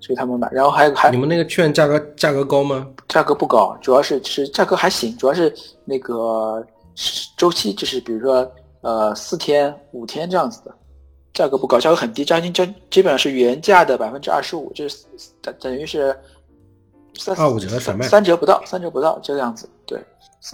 [0.02, 0.50] 所以他们买。
[0.52, 2.86] 然后还还你们那个券价格价格高吗？
[3.08, 5.54] 价格不高，主要是是价格还行，主要是
[5.86, 6.66] 那个
[7.38, 10.76] 周期就是比如说呃四天五天这样子的，
[11.34, 15.06] 价格不高，价格很低，将近将基本上是原价的百分之二十五，就是
[15.42, 16.16] 等等于是
[17.18, 20.00] 三二五折甩卖三折不到，三折不到这个样子，对，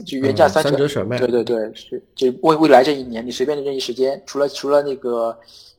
[0.05, 5.38] 就原价嗯三折，三折甩卖对对对，是就未未来这一年你随便的任意时间，除了除了那个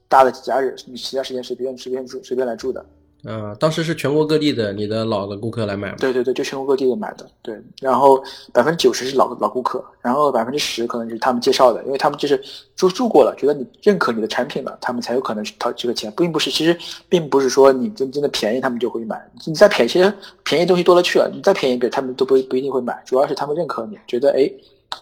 [0.08, 2.84] 大的节假日，你其他时间随便随便住随便来住的，
[3.24, 5.96] 呃，当时是全国各地的你的老的顾客来买吗？
[5.98, 7.60] 对对对，就全国各地的买的，对。
[7.80, 12.40] 然后百分之九十是老老顾客，然后百分之十可能是他们介绍的，因为他们就是
[12.76, 16.78] 住住过了，觉得你认可你的产品了，他们才有可能掏这个钱，并不是其实
[17.08, 20.12] 并不是说你真真的便宜他们就会买，你再便宜，其实
[20.44, 24.48] 便宜东西多了去了，你再便宜给他们都不不一定会买，主要是他们认可你，觉得哎，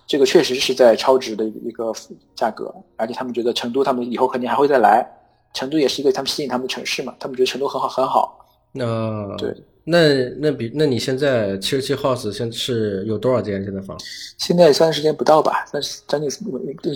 [0.07, 1.93] 这个确实是在超值的一个
[2.35, 5.07] 价格，而且他们觉得成都他们以后肯定还会再来。
[5.55, 8.47] 成都也是一个他们吸引他们的城市嘛，他们觉得成都很好很好。
[8.73, 9.55] 那对，
[9.85, 13.97] 那那比那你现在七十七 house 现是有多少间现在房？
[14.37, 16.29] 现在三十间不到吧，三十将近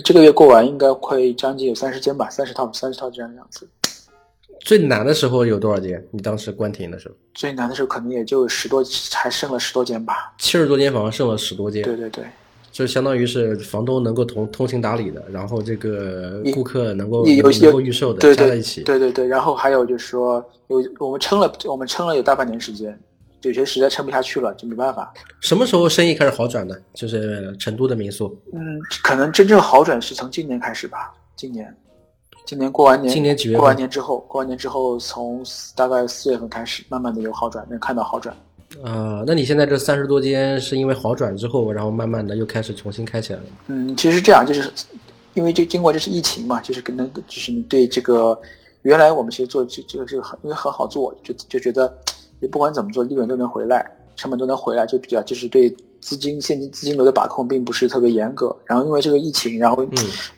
[0.03, 3.67] 这个月过完应该会将近有三十间吧，三十套三十套这样样子。
[4.59, 6.05] 最难的时候有多少间？
[6.11, 7.15] 你当时关停的时候？
[7.33, 10.35] 最难的时候可能也就十多，还剩了十多间吧。
[10.37, 11.81] 七十多间房剩了十多间。
[11.81, 12.23] 对对对。
[12.71, 18.83] 就相当于是房东能够通通情达理的，然后这个顾客能够有能够预售的加在一起。
[18.83, 22.97] 对对对，然后还有就是说，有我们撑了，我们撑了有大半年时间，
[23.41, 25.13] 有些实在撑不下去了，就没办法。
[25.41, 26.81] 什么时候生意开始好转的？
[26.93, 28.33] 就是成都的民宿。
[28.53, 31.13] 嗯，可能真正好转是从今年开始吧。
[31.35, 31.75] 今年，
[32.45, 33.57] 今年过完年，今年几月？
[33.57, 35.43] 过完年之后，过完年之后，从
[35.75, 38.33] 大概四月份开始，慢慢的有好转，能看到好转。
[38.83, 43.45] 啊，那你现在这三十多间是因为好转之后，然后慢慢的又开始重新开起来了？
[43.67, 44.71] 嗯，其实这样，就是
[45.33, 48.39] 因为这经过这次疫情嘛，就是可能就是你对这个
[48.83, 51.93] 原来我们其实做这这个这个很因为很好做，就就觉得
[52.39, 58.55] 你不管怎么做，利润都能回来，成本都能回来，就比较就是对资金现金资金流的把控并不是特别严格。
[58.65, 59.85] 然后因为这个疫情，然后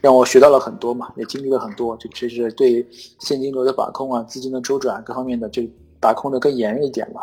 [0.02, 2.86] 让我学到了很多嘛，也经历了很多，就就是对
[3.19, 5.62] 现金流的把控啊，资金的周转各方面的就
[6.04, 7.22] 把控的更严一点嘛。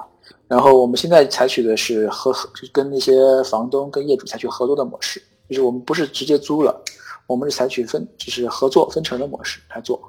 [0.48, 2.34] 然后我们现在采取的是和
[2.72, 3.12] 跟那些
[3.44, 6.82] 房东、跟业主采取合作的模式，就是我们不是直接租了，
[7.26, 10.00] 我们是采取分，就是合作分成的模式来做。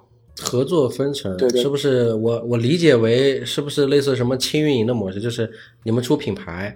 [0.41, 5.21] 合作分成，对对，是不是我我理解为是不是类似什么轻运营的模式？
[5.21, 5.51] 就是
[5.83, 6.75] 你们出品牌，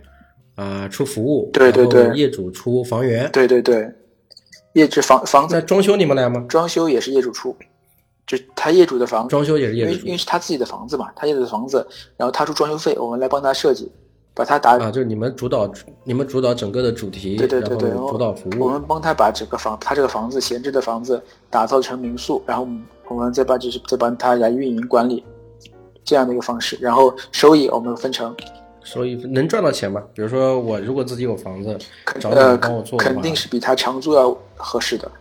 [0.56, 3.90] 啊，出服务，对对对，业主出房源，对对对，
[4.74, 6.46] 业主房房子装修你们来吗？
[6.48, 7.56] 装修也是业主出。
[8.28, 11.86] 就他业主的房装修也是业主，因为因为是他自己的房子嘛，他业主的房子，
[12.18, 13.92] 然后他出装修费，我们来帮他设计，
[14.34, 15.72] 把他打啊，就是你们主导，
[16.04, 22.68] 你们主导整个的主题，对对对对，主导服务，我们帮他把整个房，他这个房子闲置的房子打造成民宿，然后
[23.08, 25.24] 我们再把就是再帮他来运营管理，
[26.04, 28.36] 这样的一个方式，然后收益我们分成，
[28.84, 30.02] 收益能赚到钱吗？
[30.16, 31.78] 比如说我如果自己有房子，
[32.20, 35.12] 找你帮我做，肯定是比他长租要合适的。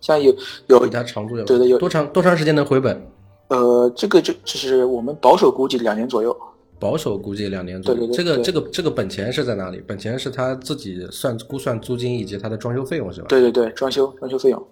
[0.00, 0.34] 像有
[0.66, 3.00] 有比他长租对对有多长多长时间能回本？
[3.48, 6.36] 呃，这个就就是我们保守估计两年左右。
[6.78, 8.00] 保守估计两年左右。
[8.00, 8.16] 对对对。
[8.16, 9.82] 这个这个这个本钱是在哪里？
[9.86, 13.26] 本钱是他自己算估算租金以及他的装修费用是吧？
[13.28, 14.66] 对对对，装修装修费用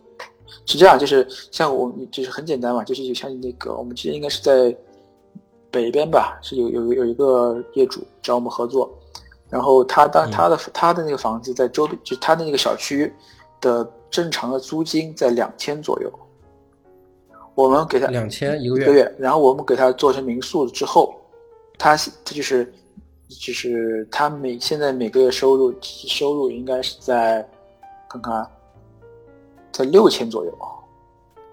[0.66, 4.76] 是这样，就是像我就是很简单嘛，就是像那个我们其实应该是在
[5.70, 8.94] 北边吧，是有有有一个业主找我们合作，
[9.48, 13.10] 然后他当他的他的那个房子在周边，就他的那个小区
[13.60, 13.90] 的。
[14.10, 16.10] 正常的租金在两千左右，
[17.54, 21.14] 我们给他两千一个月，一个月，然后我们给他做成民宿之后，
[21.78, 22.72] 他他就是
[23.28, 27.46] 就是他每现在每个月收入收入应该是在
[28.08, 28.46] 看看，
[29.72, 30.58] 在六千左右，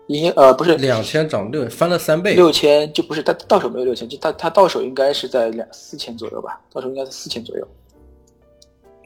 [0.07, 0.75] 应呃不是。
[0.77, 7.67] 两千涨六翻了三倍，六千就不是他到手没有六千，就他他到手应该是在两四千左右吧，到手应该是四千左右，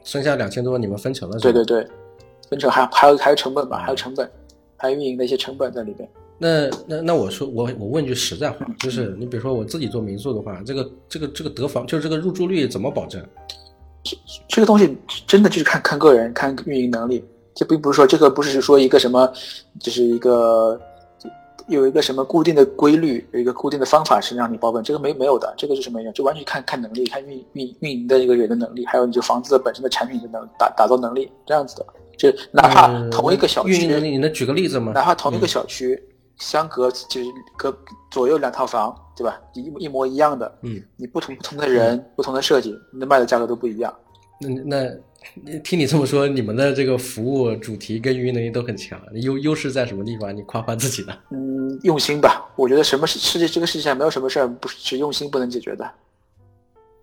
[0.04, 1.88] 剩下两千多你们分成了，对对对。
[2.48, 4.30] 分成还还有还有成本吧，还有成本，
[4.76, 6.08] 还有运营的一些成本在里边。
[6.38, 13.20] 那那那我说我我问句实在话，就是你比如说我自己做民宿的话，这个这个这个得房就是这个入住率怎么保证？
[14.04, 14.16] 这
[14.48, 17.24] 这个东西真的就是看看个人，看运营能力。
[17.54, 19.28] 这并不是说这个不是说一个什么，
[19.80, 20.80] 就是一个
[21.66, 31.84] 有一个什么固定的规律，有一个固定的方法是让你保本，这个没没有的，这个就是没有，就完全看看能力，看运运运营的一个人的能力，还有你这房子的本身的产品的能打打造能力这样子的。
[32.18, 34.92] 就哪怕同一个小区，你能举个例子吗？
[34.92, 36.02] 哪怕同一个小区，
[36.36, 37.26] 相隔就是
[37.56, 37.74] 隔
[38.10, 39.40] 左右两套房，对吧？
[39.54, 43.94] 一一模一样的，嗯，你不同不同的人，不同的设计，那卖的价格都不一样。
[44.40, 44.48] 那
[45.44, 50.36] 那听你这么说，你们的这个服务主题跟运营能力都很强，优优势在什么地方？
[50.36, 51.16] 你夸夸自己的。
[51.30, 52.48] 嗯，用心吧。
[52.56, 55.88] 我觉得什么世世界这个世界上没有什么事儿不是用心不能解决的。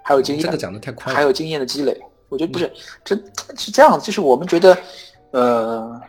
[0.04, 1.16] 还有经验，这个讲的太快了。
[1.16, 1.98] 还有经验的积累。
[2.28, 2.72] 我觉得不是，
[3.04, 3.24] 真
[3.56, 4.76] 是这样子，就是我们觉得，
[5.36, 6.02] 呃，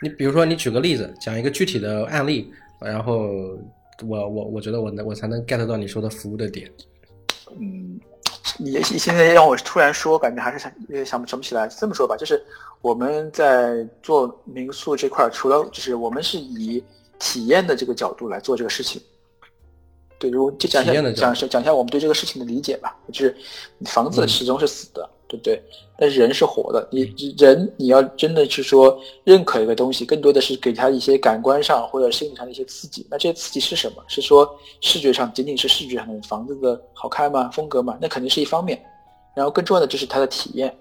[0.00, 2.50] 你比如说，你举个例子，讲一个具体的案例，
[2.80, 3.28] 然后
[4.08, 6.72] 我我我觉得我能我才能 get 到你说的服务的点。
[7.60, 8.00] 嗯，
[8.58, 10.72] 你你现在让我突然说，感觉还是想
[11.04, 11.68] 想想不起来。
[11.68, 12.42] 这么说吧，就是
[12.80, 16.82] 我们在做民宿这块，除了就是我们是以
[17.18, 18.98] 体验的这个角度来做这个事情。
[20.18, 23.36] 对，如果就讲一下讲讲一下我们对这个事情的理解吧，就是
[23.84, 25.60] 房嗯子始终是死的，对不对？
[25.98, 33.06] 但是人是活的，你人你要真的是说认可一个东西，更多的是给他一些感官上或者心理上的一些刺激。
[33.10, 34.02] 那这些刺激是什么？
[34.08, 34.48] 是说
[34.80, 37.50] 视觉上仅仅是视觉上的房子的好看吗？
[37.52, 37.98] 风格吗？
[38.00, 38.82] 那肯定是一方面。
[39.34, 40.74] 然后更重要的就是他的体验。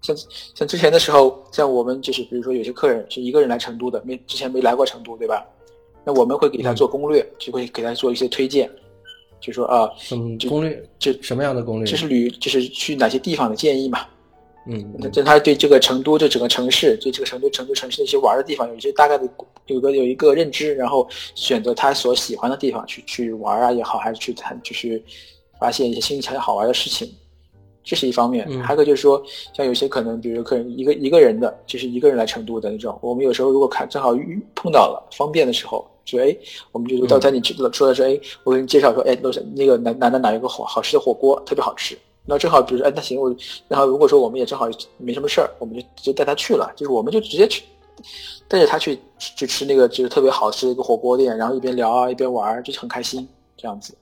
[0.00, 0.16] 像
[0.54, 5.44] 像之前的时候，像我们就是比如说有些客人是一个人来成都的，没之前没来过成都，对吧？
[6.04, 8.70] 那我们会给他做攻略，就会给他做一些推荐，
[9.40, 11.86] 就说啊，嗯，就攻略这什么样的攻略？
[11.86, 14.00] 这是旅，就是去哪些地方的建议嘛。
[14.70, 19.26] 嗯那这他对这个成都这整个城市，对这个成都成都城市的一些玩的地方有一些大概的
[19.66, 25.02] 有个有一个认知，然后选择他所喜欢的地方去去玩啊也好，还是去谈就是
[25.58, 27.10] 发现一些新奇好玩的事情，
[27.82, 28.46] 这是一方面。
[28.50, 29.22] 嗯还有一个就是说，
[29.54, 36.34] 像有些可能，比如可能一个一个人的，就是一个人来成都的那种，我们有时候如果看正好遇碰到了方便的时候，就哎，
[36.72, 41.96] 我们就到在你知道说的是哎，我给你介绍说哎，楼下那个哪哪哪哪有个好好吃的火锅，特别好吃。
[42.24, 43.34] 那正好，比如说，哎，那行，我
[43.68, 47.62] 然后如果说我们也正好没什么事儿，我们就直接带他去了，就是我们就直接去
[48.48, 53.94] 带着他去去吃那个就是特别好吃的一个火锅店，然后一边聊啊一边玩，就是很开心这样子。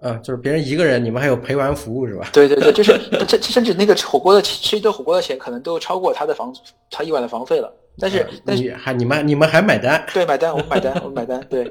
[0.00, 2.28] 啊，就是别人一个人，你们还有陪玩服务是吧？
[2.32, 6.54] 对对对，就是 这甚至那个火锅的吃一顿火锅的钱，可能都超过他的房
[6.90, 7.72] 他一晚的房费了。
[7.98, 10.04] 但是啊但是你还你们你们还买单？
[10.12, 11.70] 对买单，我们买单，我们买单，对。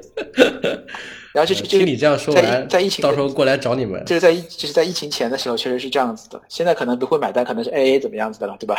[1.34, 4.00] 然后这这听你这样说完，疫在疫情到时候过来找你们。
[4.06, 8.76] 这是在疫就是在疫情前的时候确实是这样子的，现在可能不会买单，可能是 A A 怎么样子的了，对吧？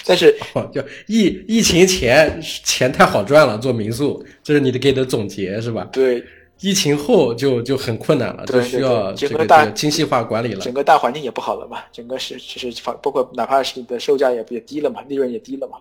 [0.05, 5.89] 但是 哦就疫疫情前钱太好赚了，做民宿，这是你的给的总结是吧？
[5.91, 6.23] 对
[6.61, 10.73] 疫情后就就很困难了，就对需要整个大这个精细化管理了整。
[10.73, 15.77] 个大环境也不好了嘛，整个是就是房包括哪怕是你的售价也也低了嘛，利润也低了嘛，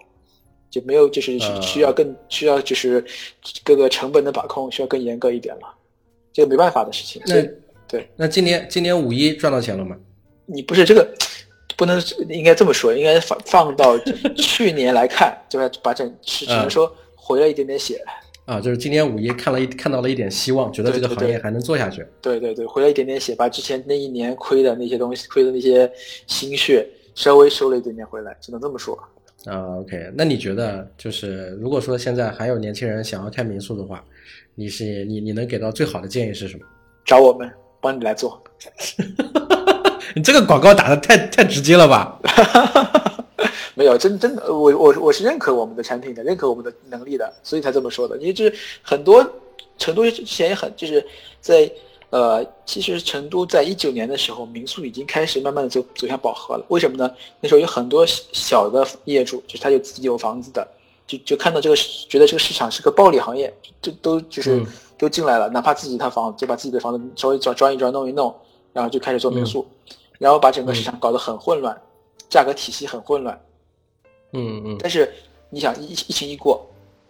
[0.70, 3.04] 就没有就是呃需要更需要就是
[3.64, 5.74] 各个成本的把控需要更严格一点了，
[6.32, 7.20] 这个没办法的事情。
[7.26, 7.42] 那
[7.88, 9.96] 对那今年今年五一赚到钱了吗？
[10.46, 11.06] 你不是这个
[11.76, 13.98] 不能应该这么说，应该放放到
[14.36, 15.74] 去年来看， 对吧？
[15.82, 18.00] 把整是只能嗯说回了一点点血。
[18.48, 22.02] 啊，就是今年五一看了一看到了一点希望，觉得这个行业还能做下去。
[22.22, 25.90] 对对对，回了一点点血，把之前那一年亏的那些东西、亏的那些
[26.26, 28.98] 心血，稍微收了一点点回来，只能这么说。
[29.44, 34.02] 啊，OK，那你觉得就是如果说现在还有年轻人想要开民宿的话，
[34.54, 36.64] 你是你你能给到最好的建议是什么？
[37.04, 37.50] 找我们，
[37.82, 38.42] 帮你来做。
[40.16, 42.18] 你这个广告打的太太直接了吧？
[43.74, 48.16] 没有，真真的，我我我是认可我们的产品的，认可我们的能力的，所以才这么说的。
[48.18, 49.24] 因为就是很多
[49.78, 51.06] 成都之前也很就是
[51.40, 51.70] 在
[52.10, 56.64] 呃，其实成都在一九年的时候，民宿已经开始慢慢的走走向饱和了。
[56.68, 57.14] 为什么呢？
[57.40, 60.66] 那时候有很多小小的业主，就是他有自己有房子的，
[61.06, 64.66] 就就看到这个市觉得这个市场是个暴利行业，就都就是嗯
[64.96, 68.34] 都进来了，哪怕自己一套房子，就把自己的房子稍微装装一装弄一弄，
[68.72, 69.64] 然后就开始做民宿，
[70.18, 71.78] 然后把整个市场搞得很混乱，
[72.28, 73.40] 价格体系很混乱。
[74.32, 75.10] 嗯嗯但是
[75.50, 76.66] 你想疫疫情一过，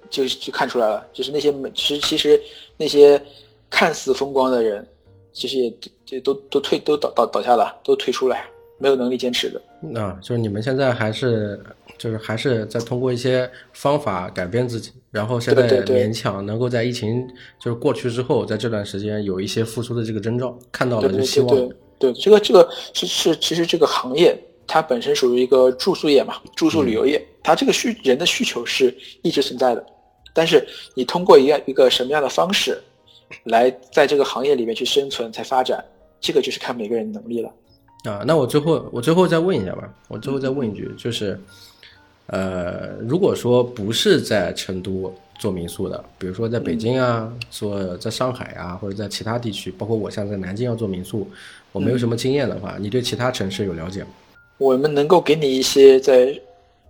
[0.09, 2.41] 就就看出来了，就是那些没其实其实
[2.77, 3.21] 那些
[3.69, 4.87] 看似风光的人，
[5.33, 5.75] 其实也
[6.11, 8.49] 也都都退都倒倒倒下了，都退出来，
[8.79, 10.01] 没有能力坚持的。
[10.01, 11.61] 啊，就是你们现在还是
[11.97, 17.27] 就是还是在通过一些方法改变自己，然后现在勉强能够在疫情
[17.61, 21.49] 就是过去之后，在这段时间有一些复苏的这个征兆，看到了这个希望。
[21.49, 24.37] 对对对，这个这个是是其实这个行业
[24.69, 29.85] 它本身属于一个住宿业嘛，住宿旅游业，它这个需人的需求是一直存在的，
[30.35, 30.65] 但是
[30.95, 32.79] 你通过一样一个什么样的方式
[33.45, 35.83] 来在这个行业里面去生存才发展，
[36.21, 37.51] 这个就是看每个人的能力了。
[38.05, 41.41] 啊，那我最后我最后再问一下吧，我最后再问一句，就是，
[42.27, 51.29] 呃，如果说不是在成都做民宿的，比如说在北京啊，做在上海啊，或者在其他地区，包括我像在南京要做民宿，
[51.73, 54.11] 我没有什么经验的话，你对其他城市有了解吗？
[54.59, 56.39] 我们能够给你一些在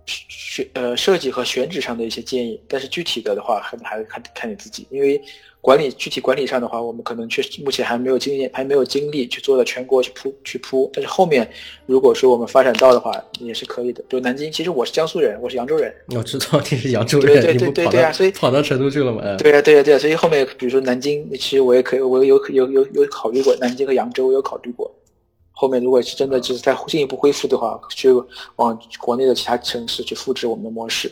[0.05, 5.21] 选呃设计和选址上的一些建议，但是具体的的话，还还是看看你自己，因为
[5.61, 11.47] 管理具体管理上的话，我们可能确实目前还没有经验，还没有精力去做到全国去铺去铺，但是后面
[11.85, 14.01] 如果说我们发展到的话，也是可以的。
[14.09, 19.21] 比如南京，其实我是江苏人，我是扬州人，我知道你是扬州人，对对对对对啊所以跑到成都去了吗？
[19.23, 24.91] 嗯对啊、对啊、对啊、所以后面比如说南京，其实我也可以，我有有有有考虑过南京和扬州，我有考虑过。
[25.59, 28.07] 后面如果是真的就是再进一步恢复的话，去
[28.55, 31.11] 往国内的其他城市去复制我们的模式。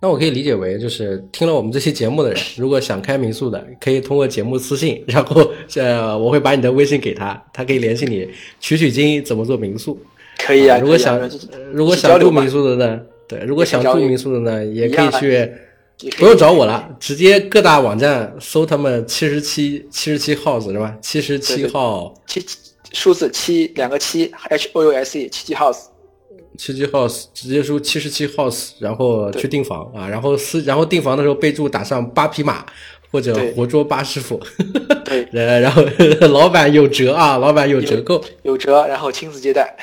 [0.00, 8.26] 那我可以理解为，就是听了我们这期节目的人，如果想开民宿的，可以通过节目私信，然后呃，我会把你的微信给他，他可以联系你，
[8.58, 9.98] 取取经怎么做民宿。
[10.38, 11.20] 可以啊，如果想
[11.70, 15.52] 如果想住民宿的呢，对，如果想住民宿的呢，也可以去
[16.16, 20.96] 不用找我了，直接各大网站搜他们七十七七十七号是吧？
[21.02, 22.42] 七十七号七
[22.94, 25.86] 数字七两个七 H O U S E 七七 house，
[26.56, 32.64] 七七 house，直接输七十七 house，然后去订房啊，然后私然后订房的时候备注打上八匹马
[33.10, 34.40] 或者活捉八师傅，
[35.04, 35.82] 对，呃， 然后
[36.28, 38.22] 老板有折啊，老板有折扣。
[38.42, 39.76] 有折，然后亲自接待。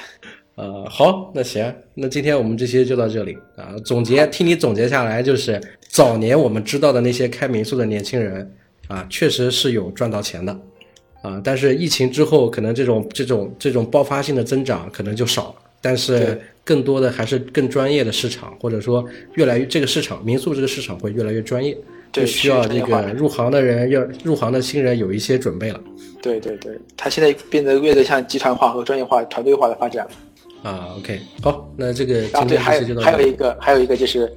[0.55, 3.73] 呃，好，那行，那今天我们这期就到这里啊。
[3.85, 8.53] 总结，听你总结下来，就是早年我们知道的那些开民宿的年轻人
[8.87, 10.57] 啊，确实是有赚到钱的
[11.21, 11.41] 啊。
[11.43, 15.55] 但是疫情之后，可能这种这种这种爆发性的增长可能就少了。
[15.83, 19.03] 但是更多的还是更专业的市场，或者说
[19.33, 21.75] 越来越这个市场民宿这个市场会越来越专业，
[22.11, 25.81] 就需要这个入行的人要入行的新人有一些准备了
[26.21, 30.07] 对对对，它现在变得越来越像集团化和专业化、团队化的发展。
[30.61, 30.93] 啊。
[30.99, 32.77] OK，好，那这个还。
[32.77, 34.31] 有还有一个还有一个就是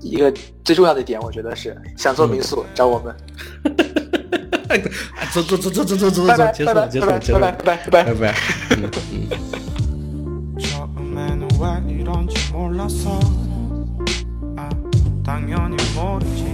[0.00, 0.34] 一个
[0.64, 3.14] 最重要的点，我觉得是想做民宿找我们。
[4.70, 7.40] A co, co, co, co, co, co, co, co, co, cieszę, cieszę, cieszę.
[8.06, 8.32] Dobra.
[10.60, 13.18] 처음에는 왜 이런지 몰랐어
[14.56, 14.68] 아,
[15.24, 16.44] 당연히 모르지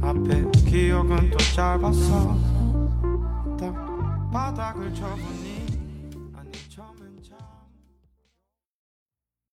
[0.00, 2.36] 앞에 기억은 또 짧았어
[3.60, 5.37] 딱 바닥을 쳐본